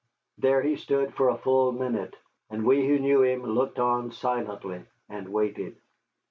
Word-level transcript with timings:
There 0.39 0.63
he 0.63 0.77
stood 0.77 1.13
for 1.13 1.29
a 1.29 1.37
full 1.37 1.71
minute, 1.71 2.15
and 2.49 2.65
we 2.65 2.87
who 2.87 2.97
knew 2.97 3.21
him 3.21 3.43
looked 3.43 3.77
on 3.77 4.11
silently 4.11 4.83
and 5.07 5.29
waited. 5.31 5.79